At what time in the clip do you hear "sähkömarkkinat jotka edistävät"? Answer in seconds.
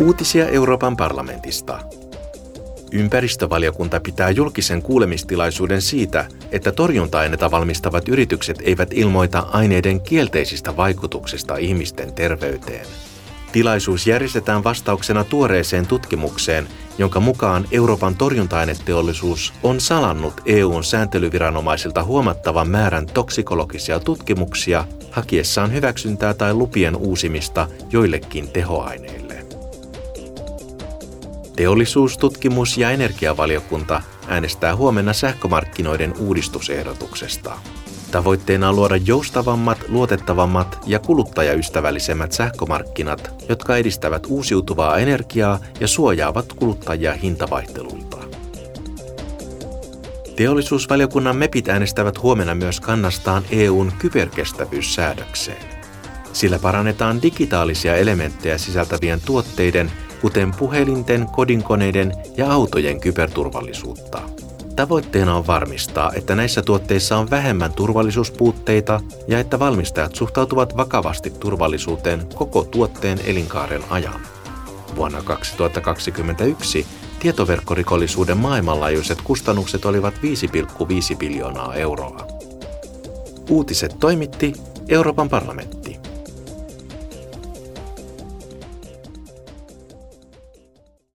42.32-44.26